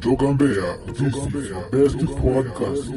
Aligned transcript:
Kutoka 0.00 0.32
Mbeya, 0.32 0.78
this 0.86 1.00
is 1.00 1.28
best 1.70 1.98
podcast. 2.20 2.88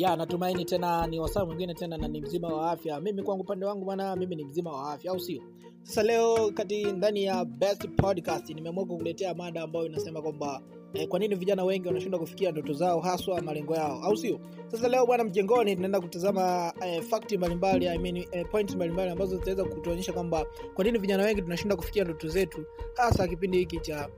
Ya 0.00 0.16
natumaini 0.16 0.64
tena 0.64 1.06
ni 1.06 1.20
wasaa 1.20 1.44
mwingine 1.44 1.74
tena 1.74 1.96
na 1.98 2.08
ni 2.08 2.20
mzima 2.20 2.48
wa 2.48 2.70
afya. 2.70 3.00
Mimi 3.00 3.22
kwangu 3.22 3.42
upande 3.42 3.66
wangu 3.66 3.84
bwana 3.84 4.16
mimi 4.16 4.36
ni 4.36 4.44
mzima 4.44 4.72
wa 4.72 4.92
afya 4.92 5.10
au 5.12 5.20
sio? 5.20 5.42
Sasa 5.82 6.02
leo 6.02 6.50
kati 6.54 6.84
ndani 6.84 7.24
ya 7.24 7.44
best 7.44 7.88
podcast 7.96 8.50
nimeamua 8.50 8.84
kukuletea 8.86 9.34
mada 9.34 9.62
ambayo 9.62 9.86
inasema 9.86 10.22
kwamba 10.22 10.62
eh, 10.94 11.08
kwa 11.08 11.18
nini 11.18 11.34
vijana 11.34 11.64
wengi 11.64 11.88
wanashindwa 11.88 12.20
kufikia 12.20 12.50
ndoto 12.52 12.72
zao 12.72 13.00
haswa 13.00 13.40
malengo 13.42 13.74
yao 13.74 14.00
au 14.02 14.16
sio? 14.16 14.40
Sasa 14.66 14.88
leo 14.88 15.06
bwana 15.06 15.24
mjengoni 15.24 15.74
tunaenda 15.74 16.00
kutazama 16.00 16.72
eh, 16.86 17.02
fakti 17.02 17.36
mbalimbali 17.38 17.88
I 17.88 17.98
mean, 17.98 18.16
eh, 18.32 18.46
point 18.50 18.74
mbalimbali 18.74 19.10
ambazo 19.10 19.36
zitaweza 19.36 19.64
kutuonyesha 19.64 20.12
kwamba 20.12 20.46
kwa 20.74 20.84
nini 20.84 20.98
vijana 20.98 21.22
wengi 21.24 21.42
tunashindwa 21.42 21.76
kufikia 21.76 22.04
ndoto 22.04 22.28
zetu 22.28 22.64
hasa 22.94 23.28
kipindi 23.28 23.58
hiki 23.58 23.80
cha 23.80 24.08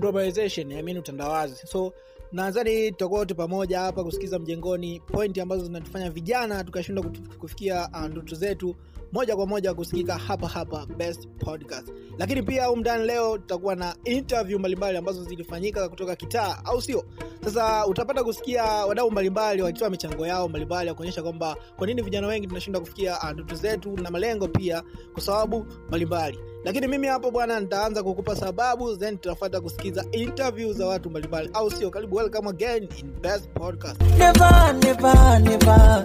globalization 0.00 0.72
I 0.72 0.82
mean 0.82 0.98
utandawazi. 0.98 1.66
So 1.66 1.92
nadhani 2.32 2.90
tutakuwa 2.90 3.20
wote 3.20 3.34
pamoja 3.34 3.80
hapa 3.80 4.04
kusikiza 4.04 4.38
mjengoni 4.38 5.00
pointi 5.00 5.40
ambazo 5.40 5.64
zinatufanya 5.64 6.10
vijana 6.10 6.64
tukashindwa 6.64 7.04
kufikia 7.38 7.88
uh, 7.88 8.06
ndoto 8.06 8.34
zetu 8.36 8.76
moja 9.12 9.36
kwa 9.36 9.46
moja 9.46 9.74
kusikika 9.74 10.18
hapa 10.18 10.48
hapa 10.48 10.86
best 10.86 11.28
podcast. 11.28 11.92
Lakini 12.18 12.42
pia 12.42 12.66
humu 12.66 12.80
ndani 12.80 13.04
leo 13.06 13.38
tutakuwa 13.38 13.74
na 13.76 13.94
interview 14.04 14.58
mbalimbali 14.58 14.98
ambazo 14.98 15.24
zilifanyika 15.24 15.88
kutoka 15.88 16.16
kitaa 16.16 16.56
au 16.64 16.82
sio? 16.82 17.04
Sasa 17.44 17.86
utapata 17.86 18.24
kusikia 18.24 18.64
wadau 18.64 19.10
mbalimbali 19.10 19.62
wakitoa 19.62 19.90
michango 19.90 20.26
yao 20.26 20.48
mbalimbali 20.48 20.88
ya 20.88 20.94
kuonyesha 20.94 21.22
kwamba 21.22 21.56
kwa 21.76 21.86
nini 21.86 22.02
vijana 22.02 22.26
wengi 22.26 22.46
tunashindwa 22.46 22.80
kufikia 22.80 23.18
uh, 23.18 23.30
ndoto 23.30 23.54
zetu 23.54 23.96
na 23.96 24.10
malengo 24.10 24.48
pia 24.48 24.82
kwa 25.12 25.22
sababu 25.22 25.66
mbalimbali. 25.88 26.38
Lakini 26.64 26.86
mimi 26.88 27.06
hapo 27.06 27.30
bwana 27.30 27.60
nitaanza 27.60 28.02
kukupa 28.02 28.36
sababu 28.36 28.96
then 28.96 29.18
tutafuata 29.18 29.60
kusikiza 29.60 30.04
interview 30.12 30.72
za 30.72 30.86
watu 30.86 31.10
mbalimbali 31.10 31.50
au 31.54 31.70
sio? 31.70 31.90
Karibu 31.90 32.16
welcome 32.16 32.48
again 32.48 32.88
in 32.98 33.12
best 33.20 33.48
podcast. 33.50 34.00
Never, 34.18 34.74
never. 34.84 35.40
Never, 35.42 36.04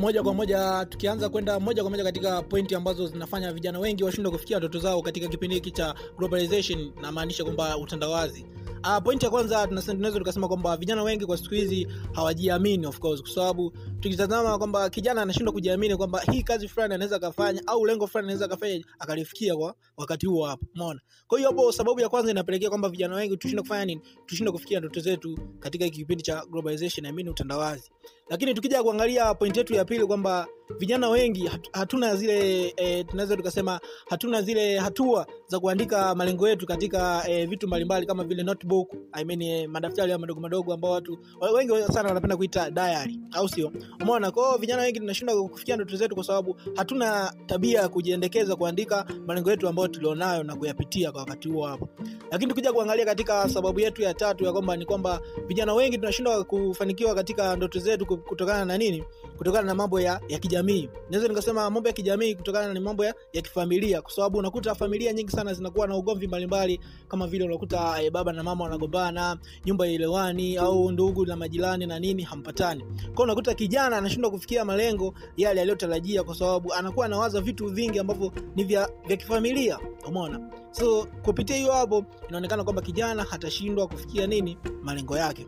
moja 0.00 0.22
kwa 0.22 0.34
moja 0.34 0.86
tukianza 0.88 1.28
kwenda 1.28 1.60
moja 1.60 1.82
kwa 1.82 1.90
moja 1.90 2.04
katika 2.04 2.42
pointi 2.42 2.74
ambazo 2.74 3.06
zinafanya 3.06 3.52
vijana 3.52 3.78
wengi 3.78 4.04
washindwa 4.04 4.32
kufikia 4.32 4.58
ndoto 4.58 4.78
zao 4.78 5.02
katika 5.02 5.28
kipindi 5.28 5.54
hiki 5.54 5.70
cha 5.70 5.94
globalization 6.18 6.92
namaanisha 7.02 7.44
kwamba 7.44 7.78
utandawazi. 7.78 8.46
Uh, 8.84 8.98
pointi 9.02 9.24
ya 9.24 9.30
kwanza 9.30 9.66
tunaweza 9.66 10.18
tukasema 10.18 10.48
kwamba 10.48 10.76
vijana 10.76 11.02
wengi 11.02 11.26
kwa 11.26 11.36
siku 11.36 11.54
hizi 11.54 11.88
hawajiamini 12.12 12.86
of 12.86 12.98
course 12.98 13.22
kwa 13.22 13.30
sababu 13.30 13.72
tukitazama 14.00 14.58
kwamba 14.58 14.90
kijana 14.90 15.22
anashindwa 15.22 15.52
kujiamini 15.52 15.96
kwamba 15.96 16.20
hii 16.20 16.42
kazi 16.42 16.68
fulani 16.68 16.94
anaweza 16.94 17.16
akafanya 17.16 17.62
au 17.66 17.86
lengo 17.86 18.06
fulani 18.06 18.26
anaweza 18.26 18.44
akafanya 18.44 18.84
akalifikia 18.98 19.56
kwa 19.56 19.74
wakati 19.96 20.26
huo 20.26 20.46
hapo 20.46 20.66
umeona? 20.74 21.00
Kwa 21.26 21.38
hiyo 21.38 21.50
hapo 21.50 21.72
sababu 21.72 22.00
ya 22.00 22.08
kwanza 22.08 22.30
inapelekea 22.30 22.68
kwamba 22.68 22.88
vijana 22.88 23.14
wengi 23.16 23.36
tushindwe 23.36 23.62
kufanya 23.62 23.84
nini? 23.84 24.00
Tushindwe 24.26 24.52
kufikia 24.52 24.78
ndoto 24.78 25.00
zetu 25.00 25.38
katika 25.58 25.84
hiki 25.84 25.96
kipindi 25.98 26.22
cha 26.22 26.44
globalization 26.50 27.06
I 27.06 27.12
mean 27.12 27.28
utandawazi. 27.28 27.90
Lakini 28.30 28.54
tukija 28.54 28.82
kuangalia 28.82 29.34
point 29.34 29.56
yetu 29.56 29.74
ya 29.74 29.84
pili 29.84 30.06
kwamba 30.06 30.46
vijana 30.78 31.08
wengi 31.08 31.50
hatuna 31.72 32.16
zile 32.16 32.68
e, 32.76 33.04
tunaweza 33.04 33.36
tukasema 33.36 33.80
hatuna 34.08 34.42
zile 34.42 34.78
hatua 34.78 35.26
za 35.46 35.60
kuandika 35.60 36.14
malengo 36.14 36.48
yetu 36.48 36.66
katika 36.66 37.24
e, 37.28 37.46
vitu 37.46 37.66
mbalimbali 37.66 38.06
kama 38.06 38.24
vile 38.24 38.42
notebook 38.42 38.94
I 39.12 39.24
mean, 39.24 39.42
e, 39.42 39.66
madaftari 39.66 40.18
madogo 40.18 40.40
madogo 40.40 40.72
ambao 40.74 40.90
watu 40.90 41.18
wengi 41.54 41.92
sana 41.92 42.08
wanapenda 42.08 42.36
kuita 42.36 42.70
diary 42.70 43.20
au 43.32 43.48
sio 43.48 43.72
umeona? 44.02 44.30
Kwao 44.30 44.58
vijana 44.58 44.82
wengi 44.82 45.00
tunashindwa 45.00 45.48
kufikia 45.48 45.76
ndoto 45.76 45.96
zetu 45.96 46.14
kwa 46.14 46.24
sababu 46.24 46.56
hatuna 46.76 47.34
tabia 47.46 47.80
ya 47.80 47.88
kujiendekeza 47.88 48.56
kuandika 48.56 49.06
malengo 49.26 49.50
yetu 49.50 49.68
ambayo 49.68 49.88
tulionayo 49.88 50.42
na 50.42 50.56
kuyapitia 50.56 51.12
kwa 51.12 51.20
wakati 51.20 51.48
huo 51.48 51.66
hapo. 51.66 51.88
Lakini 52.30 52.48
tukija 52.48 52.72
kuangalia 52.72 53.04
katika 53.04 53.48
sababu 53.48 53.80
yetu 53.80 54.02
ya 54.02 54.14
tatu 54.14 54.44
ya 54.44 54.52
kwamba 54.52 54.76
ni 54.76 54.84
kwamba 54.86 55.20
vijana 55.46 55.74
wengi 55.74 55.98
tunashindwa 55.98 56.44
kufanikiwa 56.44 57.14
katika 57.14 57.56
ndoto 57.56 57.78
zetu 57.78 58.06
kutokana 58.06 58.64
na 58.64 58.78
nini 58.78 59.04
kutokana 59.40 59.66
na 59.66 59.74
mambo 59.74 60.00
ya, 60.00 60.20
ya 60.28 60.38
kijamii. 60.38 60.88
Naweza 61.10 61.28
nikasema 61.28 61.70
mambo 61.70 61.88
ya 61.88 61.92
kijamii 61.92 62.34
kutokana 62.34 62.74
na 62.74 62.80
mambo 62.80 63.04
ya, 63.04 63.14
ya 63.32 63.42
kifamilia 63.42 64.02
kwa 64.02 64.12
sababu 64.12 64.38
unakuta 64.38 64.74
familia 64.74 65.12
nyingi 65.12 65.30
sana 65.32 65.54
zinakuwa 65.54 65.86
na 65.86 65.96
ugomvi 65.96 66.26
mbalimbali 66.26 66.80
kama 67.08 67.26
vile 67.26 67.44
unakuta 67.44 68.02
eh, 68.02 68.12
baba 68.12 68.32
na 68.32 68.42
mama 68.42 68.64
wanagombana 68.64 69.38
nyumba 69.64 69.86
ilewani 69.88 70.56
au 70.56 70.90
ndugu 70.92 71.26
na 71.26 71.36
majirani 71.36 71.86
na 71.86 71.98
nini 71.98 72.22
hampatani. 72.22 72.84
Kwa 73.14 73.24
unakuta 73.24 73.54
kijana 73.54 73.96
anashindwa 73.96 74.30
kufikia 74.30 74.64
malengo 74.64 75.14
yale 75.36 75.60
aliyotarajia 75.60 76.22
kwa 76.24 76.34
sababu 76.34 76.74
anakuwa 76.74 77.06
anawaza 77.06 77.40
vitu 77.40 77.66
vingi 77.66 77.98
ambavyo 77.98 78.32
ni 78.56 78.64
vya, 78.64 78.90
vya 79.06 79.16
kifamilia. 79.16 79.78
Umeona? 80.08 80.50
So 80.70 81.06
kupitia 81.22 81.56
hiyo 81.56 81.72
hapo 81.72 82.04
inaonekana 82.28 82.64
kwamba 82.64 82.82
kijana 82.82 83.22
hatashindwa 83.24 83.86
kufikia 83.88 84.26
nini 84.26 84.58
malengo 84.82 85.16
yake 85.16 85.46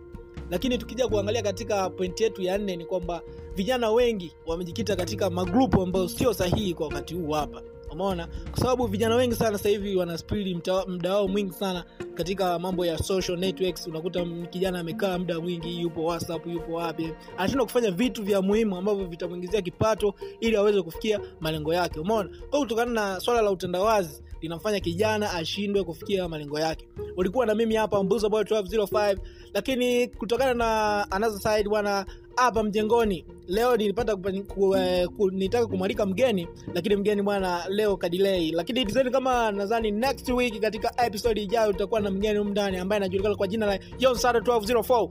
lakini 0.51 0.79
tukija 0.79 1.09
kuangalia 1.09 1.43
katika 1.43 1.91
pointi 1.91 2.23
yetu 2.23 2.43
ya 2.43 2.59
nne 2.59 2.77
ni 2.77 2.85
kwamba 2.85 3.23
vijana 3.55 3.91
wengi 3.91 4.33
wamejikita 4.47 4.97
katika 4.97 5.31
magrupu 5.31 5.83
ambayo 5.83 6.09
sio 6.09 6.35
sahihi 6.35 6.75
kwa 6.75 6.87
wakati 6.87 7.15
huu 7.15 7.31
hapa. 7.33 7.63
Umeona? 7.91 8.27
Kwa 8.51 8.59
sababu 8.61 8.87
vijana 8.87 9.15
wengi 9.15 9.35
sana 9.35 9.59
sasa 9.59 9.69
hivi 9.69 9.97
wanaspili 9.97 10.61
muda 10.89 11.15
wao 11.15 11.29
mwingi 11.29 11.53
sana 11.53 11.85
katika 12.15 12.59
mambo 12.59 12.87
ya 12.87 12.99
social 12.99 13.39
networks. 13.39 13.87
Unakuta 13.87 14.25
kijana 14.51 14.79
amekaa 14.81 15.19
muda 15.19 15.41
mwingi 15.41 15.81
yupo 15.81 16.05
whatsapp 16.05 16.47
yupo 16.47 16.73
wapi. 16.73 17.13
Anashindwa 17.37 17.67
kufanya 17.67 17.91
vitu 17.91 18.23
vya 18.23 18.43
muhimu 18.43 18.77
ambavyo 18.77 19.05
vitamwingizia 19.07 19.63
kipato 19.63 20.15
ili 20.41 20.57
aweze 20.57 20.83
kufikia 20.83 21.21
malengo 21.41 21.75
yake. 21.75 22.01
Umeona? 22.01 22.31
Kwa 22.51 22.61
kutokana 22.61 22.93
na 22.93 23.21
swala 23.21 23.43
la 23.43 23.51
utandawazi 23.51 24.23
linamfanya 24.43 24.81
kijana 24.81 25.33
ashindwe 25.35 25.85
kufikia 25.85 26.29
malengo 26.29 26.59
yake. 26.61 26.89
Ulikuwa 27.17 27.47
na 27.47 27.55
mimi 27.55 27.75
hapa 27.75 28.03
Mbuzo 28.03 28.29
boy 28.29 28.43
1205 28.43 29.17
lakini 29.55 30.09
kutokana 30.09 30.55
na 30.55 31.07
another 31.11 31.39
side 31.41 31.69
bwana 31.69 32.07
hapa 32.37 32.63
mjengoni 32.63 33.25
leo 33.49 33.77
nilipata 33.77 34.17
ku, 34.17 34.77
eh, 34.77 35.09
ku, 35.09 35.31
nitaka 35.31 35.67
kumwalika 35.67 36.07
mgeni 36.07 36.49
lakini 36.75 36.97
mgeni 36.97 37.23
bwana 37.23 37.65
leo 37.69 37.97
kadilei. 37.97 38.51
Lakini 38.53 38.85
tizeni 38.85 39.11
kama 39.11 39.53
nadhani 39.53 39.91
next 39.91 40.29
week 40.29 40.61
katika 40.61 41.07
episode 41.07 41.43
ijayo 41.43 41.73
tutakuwa 41.73 42.01
na 42.01 42.11
mgeni 42.11 42.39
umndani 42.39 42.53
ndani 42.73 42.77
ambaye 42.83 42.97
anajulikana 42.97 43.35
kwa 43.35 43.49
jina 43.49 43.67
la 43.67 43.79
yonsada 43.99 44.39
1204 44.39 45.09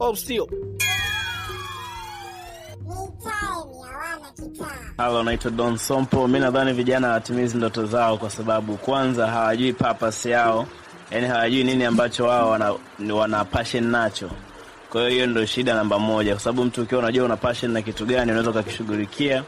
oh, 0.00 0.16
sio 0.16 0.48
Halo, 4.96 5.22
naitwa 5.22 5.50
Don 5.50 5.76
Sompo. 5.78 6.28
Mi 6.28 6.38
nadhani 6.40 6.72
vijana 6.72 7.06
hawatimizi 7.06 7.56
ndoto 7.56 7.86
zao 7.86 8.16
kwa 8.18 8.30
sababu 8.30 8.76
kwanza 8.76 9.26
hawajui 9.26 9.72
purpose 9.72 10.30
yao, 10.30 10.66
yani 11.10 11.26
hawajui 11.26 11.64
nini 11.64 11.84
ambacho 11.84 12.24
wao 12.24 12.50
wana, 12.50 12.74
wana 13.14 13.44
passion 13.44 13.84
nacho. 13.84 14.30
Kwa 14.90 15.00
hiyo 15.00 15.12
hiyo 15.12 15.26
ndio 15.26 15.46
shida 15.46 15.74
namba 15.74 15.98
moja, 15.98 16.32
kwa 16.32 16.40
sababu 16.40 16.64
mtu 16.64 16.82
ukiwa 16.82 16.98
unajua 17.00 17.24
una 17.24 17.36
passion 17.36 17.72
na 17.72 17.82
kitu 17.82 18.06
gani 18.06 18.30
unaweza 18.30 18.50
ukakishughulikia 18.50 19.44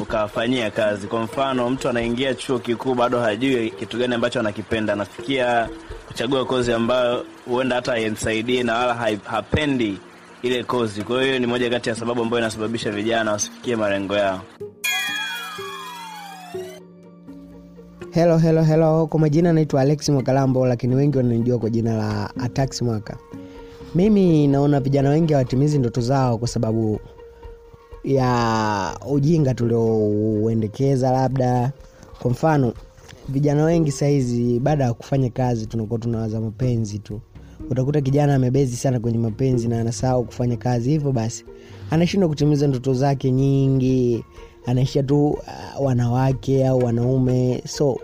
ukafanyia 0.00 0.70
kazi. 0.70 1.06
Kwa 1.06 1.20
mfano, 1.22 1.70
mtu 1.70 1.88
anaingia 1.88 2.34
chuo 2.34 2.58
kikuu 2.58 2.94
bado 2.94 3.20
hajui 3.20 3.70
kitu 3.70 3.98
gani 3.98 4.14
ambacho 4.14 4.40
anakipenda, 4.40 4.92
anafikia 4.92 5.68
kuchagua 6.06 6.44
kozi 6.44 6.72
ambayo 6.72 7.24
huenda 7.46 7.76
hata 7.76 7.92
haimsaidie 7.92 8.62
na 8.62 8.74
wala 8.74 8.94
hapendi 9.24 9.98
ile 10.42 10.64
kozi. 10.64 11.02
Kwa 11.02 11.22
hiyo 11.22 11.38
ni 11.38 11.46
moja 11.46 11.70
kati 11.70 11.88
ya 11.88 11.94
sababu 11.94 12.22
ambayo 12.22 12.40
inasababisha 12.42 12.90
vijana 12.90 13.32
wasifikie 13.32 13.76
malengo 13.76 14.14
yao. 14.16 14.40
Helo, 18.10 18.38
helo, 18.38 18.62
helo. 18.62 19.06
Kwa 19.06 19.20
majina 19.20 19.52
naitwa 19.52 19.80
Alex 19.80 20.08
Mwakalambo, 20.08 20.66
lakini 20.66 20.94
wengi 20.94 21.16
wananijua 21.16 21.58
kwa 21.58 21.70
jina 21.70 21.96
la 21.96 22.30
Atax 22.36 22.82
Mwaka. 22.82 23.16
Mimi 23.94 24.46
naona 24.46 24.80
vijana 24.80 25.10
wengi 25.10 25.32
hawatimizi 25.32 25.78
ndoto 25.78 26.00
zao 26.00 26.38
kwa 26.38 26.48
sababu 26.48 27.00
ya 28.04 28.98
ujinga 29.10 29.54
tuliouendekeza, 29.54 31.10
labda 31.10 31.72
kwa 32.22 32.30
mfano 32.30 32.72
vijana 33.28 33.64
wengi 33.64 33.92
sahizi 33.92 34.60
baada 34.60 34.84
ya 34.84 34.94
kufanya 34.94 35.30
kazi 35.30 35.66
tunakuwa 35.66 35.98
tunawaza 36.00 36.40
mapenzi 36.40 36.98
tu. 36.98 37.20
Utakuta 37.70 38.00
kijana 38.00 38.34
amebezi 38.34 38.76
sana 38.76 39.00
kwenye 39.00 39.18
mapenzi 39.18 39.68
na 39.68 39.80
anasahau 39.80 40.24
kufanya 40.24 40.56
kazi, 40.56 40.90
hivyo 40.90 41.12
basi 41.12 41.44
anashindwa 41.90 42.28
kutimiza 42.28 42.66
ndoto 42.66 42.94
zake 42.94 43.30
nyingi, 43.30 44.24
anaishia 44.66 45.02
tu 45.02 45.26
uh, 45.28 45.40
wanawake 45.86 46.66
au 46.66 46.78
wanaume. 46.78 47.62
So 47.66 48.00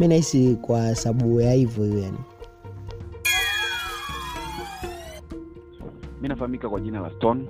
mi 0.00 0.08
nahisi 0.08 0.56
kwa 0.62 0.94
sababu 0.94 1.40
ya 1.40 1.52
hivyo 1.52 1.84
hiyo 1.84 1.98
yani. 1.98 2.18
mi 6.22 6.28
nafahamika 6.28 6.68
kwa 6.68 6.80
jina 6.80 7.00
la 7.00 7.10
stone 7.10 7.44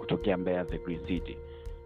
kutokea 0.00 0.36
Mbeya 0.36 0.64
the 0.64 0.78
Green 0.78 1.00
City. 1.06 1.36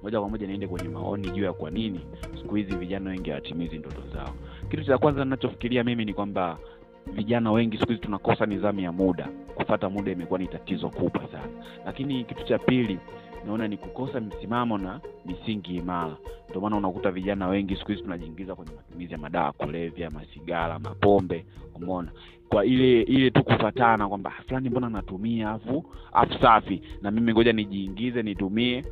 Moja 0.03 0.21
kwa 0.21 0.29
moja 0.29 0.47
niende 0.47 0.67
kwenye 0.69 0.89
maoni 0.89 1.31
juu 1.31 1.45
ya 1.45 1.53
kwa 1.53 1.71
nini 1.71 2.01
siku 2.43 2.55
hizi 2.55 2.75
vijana 2.77 3.11
wengi 3.11 3.31
hawatimizi 3.31 3.79
ndoto 3.79 4.03
zao. 4.15 4.35
Kitu 4.71 4.85
cha 4.85 4.99
kwanza 4.99 5.25
ninachofikiria 5.25 5.85
mimi 5.85 6.05
ni 6.05 6.15
kwamba 6.15 6.59
vijana 7.07 7.53
wengi 7.53 7.79
siku 7.79 7.89
hizi 7.93 8.01
tunakosa 8.03 8.47
nidhamu 8.47 8.81
ya 8.81 8.93
muda. 8.93 9.29
Kufata 9.55 9.91
muda 9.91 10.13
imekuwa 10.13 10.39
ni 10.39 10.47
tatizo 10.47 10.89
kubwa 10.89 11.29
sana. 11.29 11.49
Lakini 11.87 12.25
kitu 12.25 12.45
cha 12.45 12.59
pili 12.59 12.99
naona 13.47 13.69
ni 13.69 13.77
kukosa 13.77 14.21
msimamo 14.21 14.79
na 14.79 15.01
misingi 15.27 15.77
imara. 15.77 16.17
Ndio 16.49 16.61
maana 16.61 16.77
unakuta 16.77 17.11
vijana 17.11 17.49
wengi 17.49 17.77
siku 17.77 17.91
hizi 17.91 18.03
tunajiingiza 18.03 18.55
kwenye 18.55 18.73
matumizi 18.77 19.13
ya 19.13 19.19
madawa 19.19 19.47
ya 19.47 19.53
kulevya, 19.53 20.11
masigara, 20.11 20.79
mapombe, 20.79 21.45
umeona 21.75 22.11
kwa 22.53 22.65
ile 22.65 23.03
ile 23.03 23.31
tu 23.31 23.45
kufatana 23.45 24.09
kwamba 24.09 24.33
"Ah, 24.39 24.43
fulani 24.43 24.71
mbona 24.71 24.89
natumia 24.91 25.51
afu 25.51 25.85
afu 26.13 26.35
safi 26.43 26.83
na 27.03 27.11
mimi 27.11 27.33
ngoja 27.33 27.53
nijiingize 27.53 28.23
nitumie. 28.23 28.85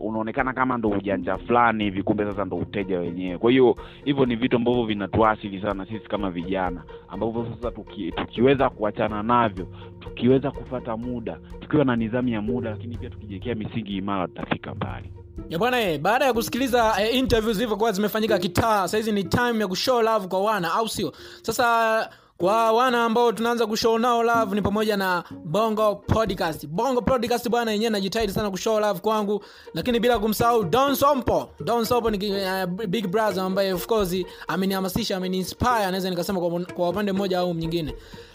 Uh, 0.00 0.06
unaonekana 0.08 0.52
kama 0.52 0.78
ndo 0.78 0.88
ujanja 0.88 1.38
fulani 1.38 1.84
hivi 1.84 2.02
kumbe 2.02 2.24
sasa 2.24 2.44
ndo 2.44 2.56
uteja 2.56 2.98
wenyewe. 2.98 3.38
Kwa 3.38 3.50
hiyo 3.50 3.76
hivyo 4.04 4.26
ni 4.26 4.36
vitu 4.36 4.56
ambavyo 4.56 4.84
vinatuasili 4.84 5.60
sana 5.62 5.86
sisi 5.86 6.08
kama 6.08 6.30
vijana 6.30 6.82
ambavyo 7.08 7.46
sasa 7.56 7.70
tuki, 7.70 8.12
tukiweza 8.12 8.70
kuachana 8.70 9.22
navyo 9.22 9.66
tukiweza 10.00 10.50
kufata 10.50 10.96
muda 10.96 11.38
tukiwa 11.60 11.84
na 11.84 11.96
nidhamu 11.96 12.28
ya 12.28 12.42
muda 12.42 12.70
lakini 12.70 12.96
pia 12.98 13.10
tukijiwekea 13.10 13.54
misingi 13.54 13.96
imara 13.96 14.28
tutafika 14.28 14.74
mbali. 14.74 15.12
Bwana 15.58 15.80
eh, 15.80 16.00
baada 16.00 16.24
ya 16.24 16.32
kusikiliza 16.32 16.94
eh, 17.02 17.14
interviews 17.16 17.56
zilivyokuwa 17.56 17.92
zimefanyika 17.92 18.38
kitaa 18.38 18.88
sahizi 18.88 19.12
ni 19.12 19.24
time 19.24 19.58
ya 19.58 19.68
kushow 19.68 20.02
love 20.02 20.28
kwa 20.28 20.40
wana 20.42 20.72
au 20.74 20.88
sio? 20.88 21.12
Sasa 21.42 22.10
kwa 22.40 22.72
wana 22.72 23.04
ambao 23.04 23.32
tunaanza 23.32 23.66
kushow 23.66 23.98
nao 23.98 24.22
love 24.22 24.54
ni 24.54 24.62
pamoja 24.62 24.96
na 24.96 25.24
bongo 25.44 25.96
podcast. 25.96 26.66
Bongo 26.66 27.02
podcast 27.02 27.48
bwana 27.48 27.72
yenyewe 27.72 27.90
najitahidi 27.90 28.32
sana 28.32 28.50
kushow 28.50 28.80
love 28.80 29.00
kwangu 29.00 29.44
lakini 29.74 30.00
bila 30.00 30.18
kumsahau 30.18 30.64
don 30.64 30.94
sompo. 30.94 31.48
Don 31.64 31.84
sompo 31.84 32.10
ni 32.10 32.30
uh, 32.30 32.64
big 32.86 33.06
brother 33.08 33.42
ambaye 33.42 33.72
of 33.72 33.86
course 33.86 34.16
amenihamasisha 34.48 35.16
ameniinspire 35.16 35.86
naweza 35.86 36.10
nikasema 36.10 36.40
kwa, 36.74 36.88
upande 36.88 37.12
mmoja 37.12 37.38
au 37.38 37.54
mwingine. 37.54 37.94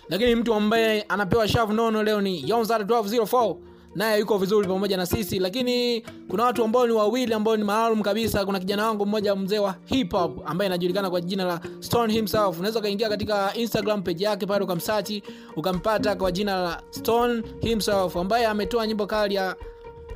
Lakini 0.09 0.35
mtu 0.35 0.53
ambaye 0.53 1.01
anapewa 1.01 1.47
shavu 1.47 1.73
nono 1.73 2.03
leo 2.03 2.21
ni 2.21 2.49
yonzar 2.49 2.81
1204 2.81 3.55
naye 3.95 4.19
yuko 4.19 4.37
vizuri 4.37 4.67
pamoja 4.67 4.97
na 4.97 5.05
sisi. 5.05 5.39
Lakini 5.39 6.01
kuna 6.29 6.43
watu 6.43 6.63
ambao 6.63 6.87
ni 6.87 6.93
wawili 6.93 7.33
ambao 7.33 7.57
ni 7.57 7.63
maalum 7.63 8.01
kabisa. 8.01 8.45
Kuna 8.45 8.59
kijana 8.59 8.87
wangu 8.87 9.05
mmoja 9.05 9.35
mzee 9.35 9.59
wa 9.59 9.75
hip 9.85 10.11
hop 10.11 10.41
ambaye 10.49 10.67
anajulikana 10.67 11.09
kwa 11.09 11.21
jina 11.21 11.45
la 11.45 11.59
stone 11.79 12.13
himself. 12.13 12.59
Unaweza 12.59 12.79
ukaingia 12.79 13.09
katika 13.09 13.53
instagram 13.55 14.03
page 14.03 14.23
yake 14.23 14.45
pale 14.45 14.63
ukamsachi 14.63 15.23
ukampata 15.55 16.15
kwa 16.15 16.31
jina 16.31 16.55
la 16.61 16.81
stone 16.89 17.43
himself 17.61 18.17
ambaye 18.17 18.45
ametoa 18.45 18.87
nyimbo 18.87 19.07
kali 19.07 19.35
ya 19.35 19.55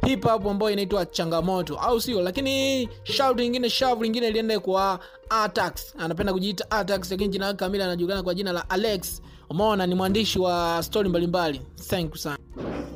hip 0.05 0.25
hop 0.25 0.47
ambayo 0.47 0.71
inaitwa 0.71 1.05
changamoto. 1.05 1.75
Au 1.79 2.01
sio? 2.01 2.21
Lakini 2.21 2.89
shout 3.03 3.39
lingine 3.39 3.69
shavu 3.69 4.03
lingine 4.03 4.31
liende 4.31 4.59
kwa 4.59 4.99
atax. 5.29 5.95
Anapenda 5.97 6.33
kujiita 6.33 6.71
atax 6.71 7.11
lakini 7.11 7.29
jina 7.29 7.53
kamili 7.53 7.83
anajulikana 7.83 8.23
kwa 8.23 8.33
jina 8.33 8.51
la 8.51 8.69
alex. 8.69 9.21
Umeona 9.49 9.87
ni 9.87 9.95
mwandishi 9.95 10.39
wa 10.39 10.83
stori 10.83 11.09
mbalimbali. 11.09 11.61
Thank 11.89 12.09
you 12.11 12.17
sana 12.17 12.37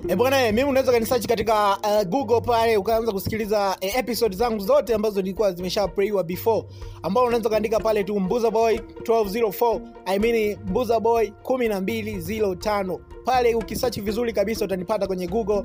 E 0.10 0.16
bwana, 0.16 0.52
mimi 0.52 0.64
unaweza 0.70 0.92
kanisearch 0.92 1.26
katika 1.28 1.78
uh, 1.78 2.04
Google 2.10 2.42
pale 2.42 2.78
ukaanza 2.78 3.12
kusikiliza 3.12 3.78
uh, 3.82 3.96
episode 3.98 4.36
zangu 4.36 4.60
zote 4.60 4.94
ambazo 4.94 5.16
zilikuwa 5.16 5.52
zimesha 5.52 5.88
playiwa 5.88 6.24
before, 6.24 6.64
ambao 7.04 7.24
unaweza 7.26 7.50
kaandika 7.50 7.80
pale 7.80 8.04
tu 8.04 8.20
Mbuza 8.20 8.52
Boy 8.52 8.76
1204 8.78 9.82
I 10.06 10.20
mean 10.20 10.58
Mbuza 10.66 11.00
Boy 11.00 11.32
1205 11.44 13.00
pale, 13.26 13.56
ukisearch 13.56 14.00
vizuri 14.02 14.34
kabisa 14.34 14.66
utanipata 14.66 15.08
kwenye 15.08 15.28
Google. 15.28 15.64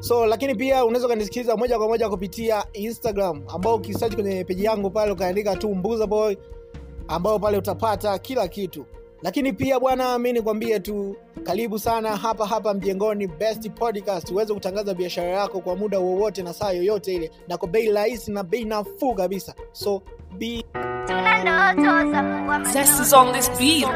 So 0.00 0.26
lakini 0.26 0.54
pia 0.54 0.84
unaweza 0.84 1.08
kanisikiliza 1.08 1.56
moja 1.56 1.78
kwa 1.78 1.88
moja 1.88 2.08
kupitia 2.08 2.64
Instagram, 2.72 3.42
ambao 3.48 3.74
ukisearch 3.74 4.14
kwenye 4.14 4.44
peji 4.44 4.64
yangu 4.64 4.90
pale 4.90 5.12
ukaandika 5.12 5.56
tu 5.56 5.74
Mbuza 5.74 6.06
Boy, 6.06 6.36
ambao 7.08 7.38
pale 7.38 7.58
utapata 7.58 8.18
kila 8.18 8.48
kitu 8.48 8.86
lakini 9.22 9.52
pia 9.52 9.80
bwana 9.80 10.18
mi 10.18 10.32
nikwambie 10.32 10.80
tu 10.80 11.16
karibu 11.42 11.78
sana 11.78 12.16
hapa 12.16 12.46
hapa 12.46 12.74
mjengoni 12.74 13.26
best 13.26 13.70
podcast. 13.70 14.30
Uweze 14.30 14.54
kutangaza 14.54 14.94
biashara 14.94 15.28
yako 15.28 15.60
kwa 15.60 15.76
muda 15.76 15.98
wowote 15.98 16.42
na 16.42 16.52
saa 16.52 16.70
yoyote 16.70 17.14
ile 17.14 17.30
na 17.48 17.56
kwa 17.58 17.68
bei 17.68 17.92
rahisi 17.92 18.30
na 18.32 18.42
bei 18.42 18.64
nafuu 18.64 19.14
kabisa. 19.14 19.54
So 19.72 20.02
be 20.38 20.64
Tuna 21.06 21.42
ndoto 21.74 22.10
za 22.10 22.22
kuwa 22.22 22.64
Zest 22.72 23.00
is 23.00 23.12
on 23.12 23.32
this 23.32 23.50
beat. 23.58 23.86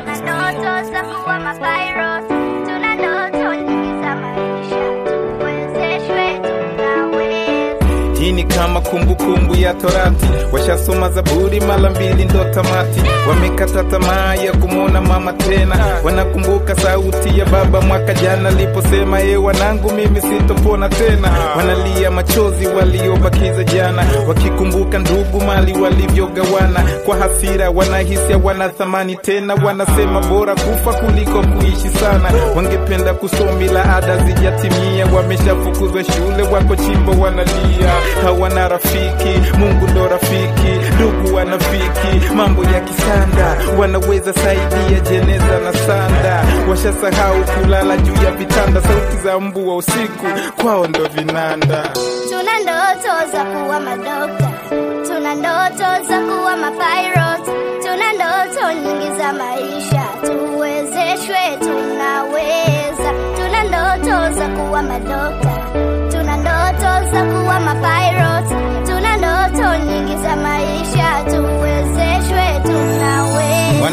Ni 8.33 8.45
kama 8.45 8.81
kumbukumbu 8.81 9.35
kumbu 9.41 9.55
ya 9.55 9.75
torati? 9.75 10.27
Washasoma 10.53 11.09
zaburi 11.11 11.61
mara 11.61 11.91
mbili 11.91 12.25
ndo 12.25 12.45
tamati. 12.45 13.01
Wamekata 13.29 13.85
tamaa 13.85 14.35
ya 14.35 14.53
kumwona 14.53 15.01
mama 15.01 15.33
tena. 15.33 15.77
Wanakumbuka 16.05 16.77
sauti 16.77 17.39
ya 17.39 17.45
baba 17.47 17.81
mwaka 17.81 18.15
jana 18.15 18.49
aliposema 18.49 19.21
e 19.21 19.37
wanangu 19.37 19.93
mimi 19.93 20.21
sitopona 20.21 20.89
tena. 20.89 21.31
Wanalia 21.57 22.11
machozi 22.11 22.67
waliobakiza 22.67 23.65
jana. 23.65 24.07
Wakikumbuka 24.29 24.99
ndugu 24.99 25.41
mali 25.41 25.79
walivyogawana. 25.79 26.81
Kwa 27.07 27.17
hasira 27.17 27.71
wanahisia 27.71 28.39
wana 28.43 28.69
thamani 28.69 29.17
tena. 29.17 29.55
Wanasema 29.55 30.21
bora 30.21 30.55
kufa 30.55 30.93
kuliko 30.93 31.43
kuishi 31.43 31.89
sana. 32.01 32.31
Wangependa 32.57 33.15
kusomila 33.15 33.97
ada 33.97 34.17
zijatimia. 34.17 35.07
Wameshafukuzwa 35.17 36.05
shule 36.05 36.43
wako 36.43 36.77
chimbo 36.77 37.13
wanalia 37.23 37.91
hawana 38.23 38.69
rafiki 38.69 39.57
mungu 39.59 39.87
ndo 39.89 40.09
rafiki 40.09 40.95
ndugu 40.95 41.35
wanafiki 41.37 42.35
mambo 42.35 42.65
ya 42.65 42.81
kisanda 42.81 43.57
wanaweza 43.79 44.33
saidia 44.33 45.01
jeneza 45.11 45.59
na 45.65 45.73
sanda 45.73 46.45
washasahau 46.71 47.45
kulala 47.45 47.97
juu 47.97 48.25
ya 48.25 48.31
vitanda 48.31 48.81
sauti 48.83 49.17
za 49.25 49.41
mbu 49.41 49.69
wa 49.69 49.77
usiku 49.77 50.27
kwao 50.63 50.87
ndo 50.87 51.05
vinanda 51.15 51.91
Tuna 52.29 52.59
ndoto 52.63 53.33
za 53.33 53.45
kuwa 53.45 53.81
madokta. 53.81 54.51
Tuna 55.07 55.35
ndoto 55.35 56.09
za 56.09 56.19
kuwa 56.21 56.57
mapyros. 56.57 57.47
Tuna 57.83 58.13
ndoto 58.13 58.73
nyingi 58.73 59.19
za 59.19 59.33
maisha. 59.33 60.03
Tuwezeshwe, 60.27 61.57
tunaweza. 61.59 63.13
Tuna 63.37 63.63
ndoto 63.65 64.39
za 64.39 64.49
kuwa 64.49 64.83
madokta. 64.83 65.50
Tuna 67.11 67.25
ndoto 67.25 67.33
za 67.35 67.41
kuwa 67.43 67.61
mapyros. 67.61 68.30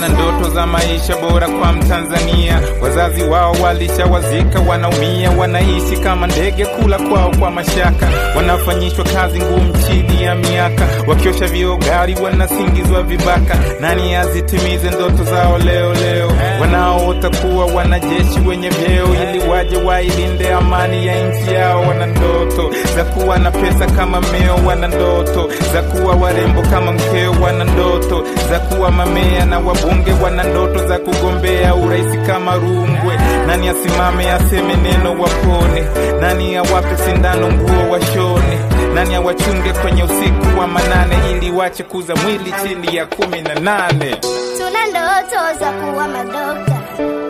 Wana 0.02 0.08
ndoto 0.14 0.50
za 0.54 0.68
maisha 0.68 1.16
bora 1.22 1.48
kwa 1.48 1.72
mtanzania. 1.74 2.60
Wazazi 2.82 3.24
wao 3.24 3.52
walishawazika 3.64 4.60
wanaumia 4.60 5.32
wanaishi 5.32 5.98
kama 6.04 6.28
ndege 6.28 6.66
kula 6.66 6.98
kwao 7.00 7.32
kwa 7.40 7.52
mashaka. 7.52 8.08
Wanafanyishwa 8.36 9.06
kazi 9.06 9.40
ngumu 9.42 9.74
chini 9.88 10.24
ya 10.24 10.36
miaka. 10.36 10.88
Wakiosha 11.08 11.48
vioo 11.48 11.78
gari 11.78 12.16
wanasingizwa 12.24 13.04
vibaka. 13.04 13.58
Nani 13.80 14.16
azitimize 14.16 14.90
ndoto 14.90 15.24
zao 15.24 15.58
leo 15.58 15.94
leo? 15.94 16.32
Wanaoota 16.62 17.30
kuwa 17.30 17.66
wanajeshi 17.66 18.40
wenye 18.48 18.70
vyeo 18.70 19.08
ili 19.24 19.50
waje 19.50 19.78
wailinde 19.78 20.54
amani 20.54 21.08
ya 21.08 21.30
nchi 21.30 21.54
yao. 21.54 21.82
Wana 21.88 22.06
ndoto 22.06 22.72
za 22.96 23.04
kuwa 23.04 23.38
na 23.40 23.52
pesa 23.52 23.86
kama 23.96 24.22
meo 24.22 24.56
wana 24.66 24.88
ndoto 24.88 25.50
za 25.74 25.82
kuwa 25.82 26.16
warembo 26.16 26.62
kama 26.62 26.92
mkeo. 26.92 27.32
Wana 27.42 27.64
ndoto 27.64 28.24
za 28.50 28.60
kuwa 28.60 28.92
mamea 28.92 29.46
na 29.46 29.60
wabunge 29.88 30.12
wana 30.24 30.44
ndoto 30.44 30.88
za 30.88 31.00
kugombea 31.00 31.76
urais 31.76 32.28
kama 32.28 32.56
Rungwe. 32.56 33.18
Nani 33.48 33.70
asimame 33.70 34.32
aseme 34.32 34.76
neno 34.76 35.12
wapone? 35.22 35.84
Nani 36.22 36.56
awape 36.56 36.98
sindano 37.06 37.52
nguo 37.52 37.92
washone? 37.92 38.60
Nani 38.94 39.16
awachunge 39.16 39.74
kwenye 39.74 40.04
usiku 40.04 40.60
wa 40.60 40.68
manane 40.68 41.16
ili 41.32 41.52
wache 41.52 41.84
kuza 41.84 42.16
mwili 42.16 42.54
chini 42.64 42.96
ya 42.96 43.06
kumi 43.06 43.42
na 43.42 43.56
nane? 43.56 44.16
Tuna 44.58 44.86
ndoto 44.90 45.60
za 45.60 45.72
kuwa 45.72 46.08
madokta. 46.08 46.78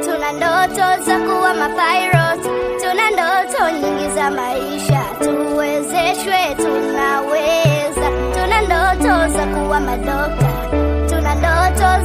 Tuna 0.06 0.32
ndoto 0.32 1.04
za 1.06 1.20
kuwa 1.20 1.54
mapyros. 1.54 2.48
Tuna 2.82 3.10
ndoto 3.12 3.70
nyingi 3.72 4.16
za 4.16 4.32
maisha. 4.32 5.02
Tuwezeshwe, 5.24 6.56
tunaweza. 6.58 8.10
Tuna 8.34 8.62
ndoto 8.62 9.38
za 9.38 9.46
kuwa 9.46 9.80
madokta. 9.80 10.47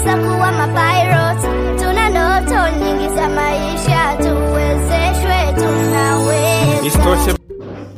Tuna 0.03 0.17
za 0.17 0.29
kuwa 0.29 0.53
mapyros. 0.53 1.43
Tuna 1.83 2.09
ndoto 2.11 2.85
nyingi 2.85 3.15
za 3.15 3.29
maisha. 3.29 4.17
Tuwezeshwe, 4.17 5.53
tunaweza. 5.55 6.87
Isitoshe 6.87 7.37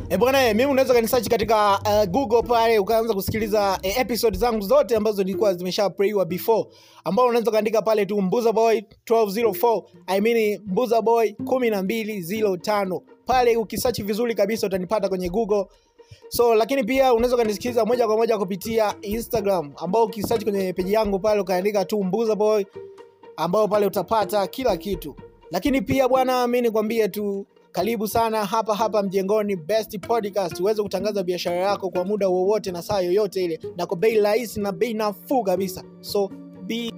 E 0.09 0.17
bwana 0.17 0.53
mimi 0.53 0.65
unaweza 0.71 0.93
kanisearch 0.93 1.27
katika 1.27 1.79
uh, 1.79 2.03
google 2.09 2.41
pale 2.41 2.79
ukaanza 2.79 3.13
kusikiliza 3.13 3.79
uh, 3.83 3.99
episode 3.99 4.37
zangu 4.37 4.61
zote 4.61 4.95
ambazo 4.95 5.23
nilikuwa 5.23 5.53
zimesha 5.53 5.89
playiwa 5.89 6.25
before 6.25 6.65
ambao 7.03 7.25
unaweza 7.25 7.51
kaandika 7.51 7.81
pale 7.81 8.05
tu 8.05 8.21
mbuza 8.21 8.51
boy 8.51 8.81
1204 9.09 9.83
i 10.07 10.21
mean 10.21 10.59
mbuza 10.65 11.01
boy 11.01 11.29
1205 11.29 13.01
pale 13.25 13.57
ukisearch 13.57 14.01
vizuri 14.01 14.35
kabisa 14.35 14.67
utanipata 14.67 15.09
kwenye 15.09 15.29
google 15.29 15.65
so 16.29 16.55
lakini 16.55 16.83
pia 16.83 17.13
unaweza 17.13 17.35
ukanisikiliza 17.35 17.85
moja 17.85 18.07
kwa 18.07 18.17
moja 18.17 18.37
kupitia 18.37 18.95
instagram 19.01 19.71
ambao 19.77 20.03
ukisearch 20.03 20.43
kwenye 20.43 20.73
peji 20.73 20.93
yangu 20.93 21.19
pale 21.19 21.41
ukaandika 21.41 21.85
tu 21.85 22.03
mbuza 22.03 22.35
boy 22.35 22.63
ambao 23.37 23.67
pale 23.67 23.85
utapata 23.85 24.47
kila 24.47 24.77
kitu. 24.77 25.15
Lakini 25.51 25.81
pia 25.81 26.07
bwana 26.07 26.47
mi 26.47 26.61
nikwambie 26.61 27.07
tu 27.07 27.45
karibu 27.71 28.07
sana 28.07 28.45
hapa 28.45 28.75
hapa 28.75 29.03
mjengoni 29.03 29.55
best 29.55 29.99
podcast. 29.99 30.59
Uweze 30.59 30.83
kutangaza 30.83 31.23
biashara 31.23 31.55
yako 31.55 31.89
kwa 31.89 32.05
muda 32.05 32.27
wowote 32.27 32.71
na 32.71 32.81
saa 32.81 32.99
yoyote 33.01 33.43
ile 33.43 33.59
na 33.77 33.85
kwa 33.85 33.97
bei 33.97 34.19
rahisi 34.21 34.59
na 34.59 34.71
bei 34.71 34.93
nafuu 34.93 35.43
kabisa. 35.43 35.83
So 36.01 36.29
be 36.63 36.91